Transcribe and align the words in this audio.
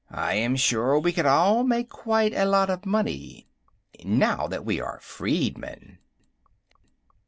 "I 0.09 0.33
am 0.33 0.55
sure 0.55 0.97
we 0.97 1.13
could 1.13 1.27
all 1.27 1.63
make 1.63 1.87
quite 1.89 2.33
a 2.33 2.45
lot 2.45 2.71
of 2.71 2.87
money, 2.87 3.45
now 4.03 4.47
that 4.47 4.65
we 4.65 4.81
are 4.81 4.97
freedmen." 4.99 5.99